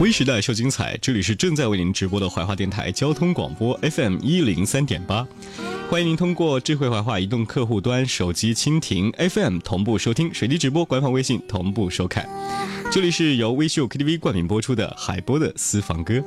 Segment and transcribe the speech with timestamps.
[0.00, 5.26] 微时代秀精彩，这里是正在为您直播的怀化电台交通广播 FM 一零三点八，
[5.88, 12.28] 欢迎您通过智慧怀化移动客户端、手机蜻蜓 FM 同步收听，水滴直播官方微信同步收看。
[12.90, 16.22] 这里是由微秀 KTV 冠名播出的海波的私房歌。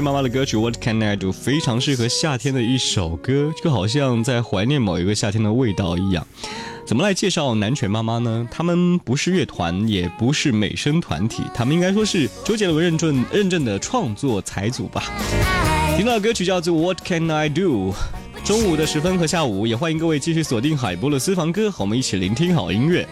[0.00, 6.26] 妈妈的歌曲《What Can I Do》非常适合夏天的一首歌，就好像在怀念某一个夏天的味道一样。
[6.86, 8.48] 怎么来介绍南拳妈妈呢？
[8.50, 15.04] 他们不是乐团，也不是美声团体，他们应该说是周杰伦认证认证的创作才组吧。
[15.96, 17.92] 听到歌曲叫做《What Can I Do》。
[18.44, 23.06] 中午的时分和下午，也欢迎各位继续锁定海波的私房歌，和我们一起聆听好音乐。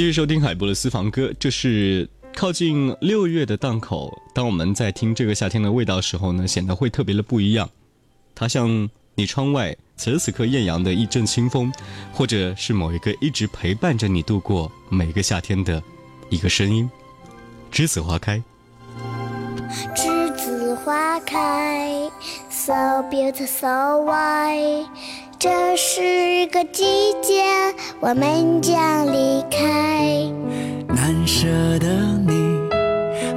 [0.00, 1.30] 继续收听海波的私房歌。
[1.38, 7.68] 这是靠近六月的档口，当我们在听这个夏天的味道时候呢，显得会特别的不一样。
[8.34, 11.70] 它像你窗外此时此刻艳阳的一阵清风，
[12.14, 15.82] 或者是某一个一直陪伴着你度过每个夏天的
[16.30, 16.90] 一个声音。
[17.70, 18.42] 栀子花开，
[19.94, 22.10] 栀子花开
[22.48, 22.72] ，so
[23.10, 23.66] beautiful so
[24.06, 24.86] white。
[25.40, 26.84] 这是个季
[27.22, 27.42] 节，
[27.98, 30.30] 我们将离开。
[30.86, 31.46] 难舍
[31.78, 31.88] 的
[32.26, 32.68] 你，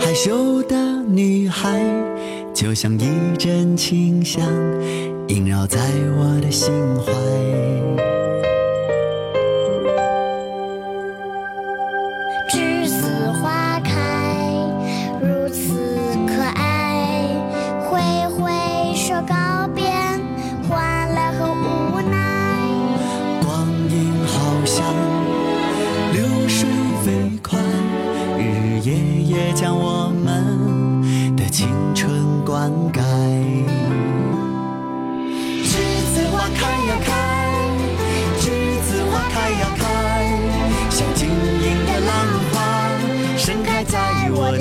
[0.02, 0.76] 害羞的
[1.08, 1.82] 女孩，
[2.54, 4.44] 就像一阵清香，
[5.30, 5.80] 萦绕在
[6.20, 7.33] 我的心怀。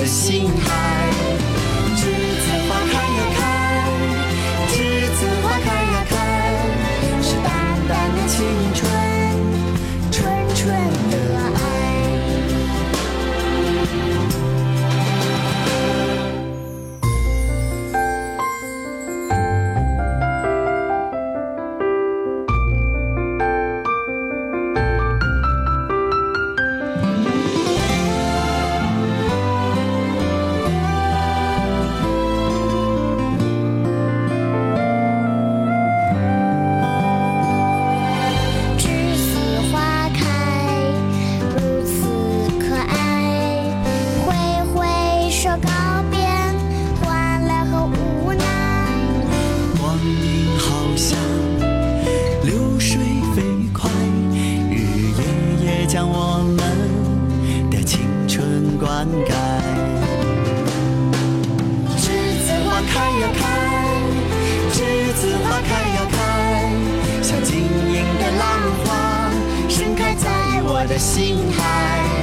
[0.03, 0.92] 的心海。
[65.63, 66.71] 开呀开，
[67.21, 69.31] 像晶莹的浪花
[69.69, 70.29] 盛开在
[70.63, 72.22] 我的心海。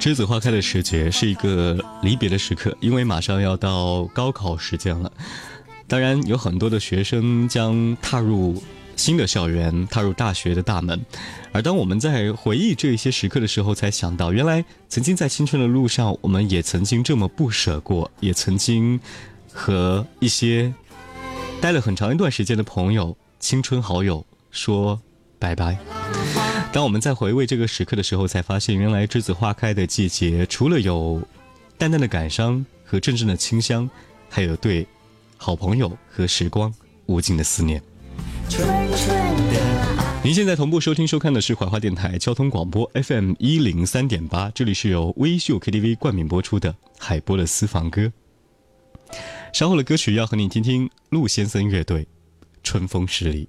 [0.00, 5.12] 栀子花开的时节是一个离别的时刻，因为马上要到高考时间了。
[5.86, 8.62] 当然，有很多的学生将踏入
[8.96, 10.98] 新的校园，踏入大学的大门。
[11.52, 18.98] 而当我们在回忆这些时刻的时候，才想到，原来曾经在青春的路上，我们也曾经这么不舍过，也曾经
[19.52, 20.72] 和一些
[21.60, 24.98] 待了很长一段时间的朋友、青春好友说
[25.38, 25.76] 拜拜。
[26.72, 31.20] 当我们在回味这个时刻的时候，才发现原来栀子花开的季节，除了有
[31.76, 33.90] 淡淡的感伤和阵阵的清香，
[34.28, 34.86] 还有对
[35.36, 36.72] 好朋友和时光
[37.06, 37.82] 无尽的思念。
[40.22, 48.12] 您现在同步收听收看的是怀化电台交通广播 FM 一零三点八，这里是由微秀 KTV 冠名播出的海波的私房歌。
[49.52, 52.04] 稍后的歌曲要和你听听陆先生乐队
[52.62, 53.48] 《春风十里》。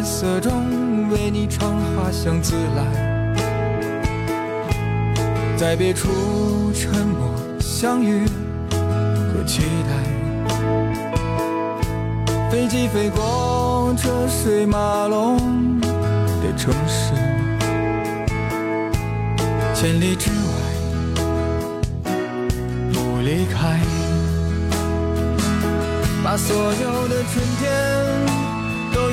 [0.00, 2.82] 夜色中为你唱花香自来，
[5.58, 7.28] 在别处沉默
[7.60, 9.92] 相遇和期待。
[12.50, 17.12] 飞机飞过车水马龙的城市，
[19.74, 20.34] 千里之外
[22.90, 23.78] 不离开。
[26.24, 27.68] 把所有的春天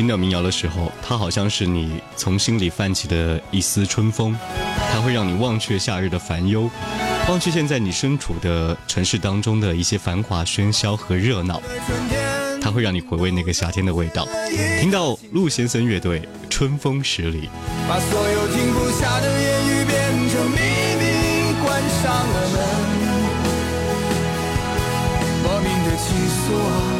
[0.00, 4.34] 听到民谣的时候，它好像是你从心里泛起的一丝春风，
[4.90, 6.70] 它会让你忘却夏日的烦忧，
[7.28, 11.60] 忘却现在你身处的城市当中的一些繁华喧嚣和热闹，
[12.62, 14.26] 它会让你回味那个夏天的味道。
[14.80, 17.42] 听到陆先生乐队《春风十里》，
[17.86, 20.56] 把所有停不下的言语变成秘
[20.98, 22.58] 密，关上了门。
[25.42, 26.99] 莫名的情愫啊，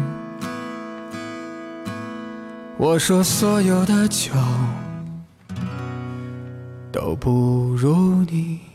[2.81, 4.31] 我说所有的酒
[6.91, 8.70] 都不如你。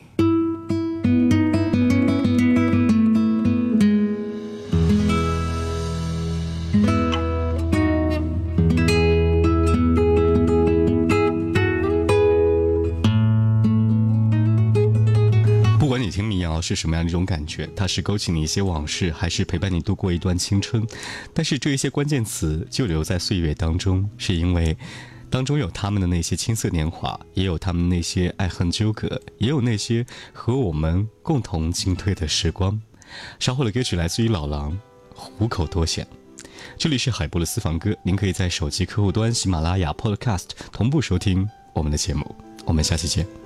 [16.67, 17.69] 是什么样的一种感觉？
[17.77, 20.85] 它是勾起你一些往事，还是陪伴你度过一段青春？
[21.33, 24.77] 但是这一些关键词就留在岁月当中，是因为
[25.31, 32.81] 当中有他们的那些青涩年华，也有他们那些爱恨纠葛，也有那些和我们共同进退的时光。
[33.39, 34.73] 稍后的歌曲来自于老狼，
[35.15, 36.05] 《虎口多险》。
[36.77, 42.35] 这里是海波的私房歌，您可以在手机客户端喜马拉雅 Podcast 同步收听我们的节目。
[42.65, 43.46] 我们下期见。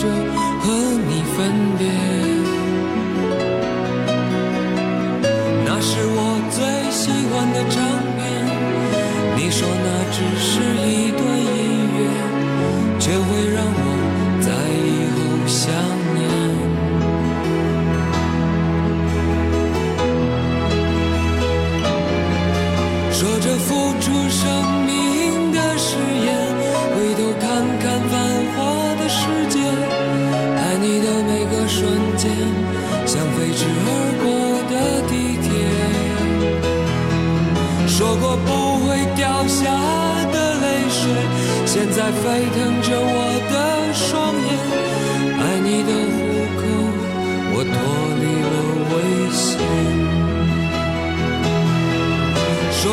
[0.00, 0.08] 着
[0.62, 0.64] 和
[1.08, 1.36] 你分
[1.78, 1.82] 别。
[5.66, 6.18] 那是我
[6.50, 6.58] 最
[6.90, 7.76] 喜欢的唱
[8.16, 8.18] 片，
[9.36, 10.48] 你说那只是
[10.88, 11.60] 一段音
[11.98, 12.00] 乐，
[12.98, 13.89] 却会让我